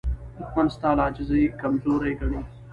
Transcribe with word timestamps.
دښمن 0.37 0.67
ستا 0.75 0.89
له 0.97 1.01
عاجزۍ 1.05 1.43
کمزوري 1.61 2.11
ګڼي 2.19 2.41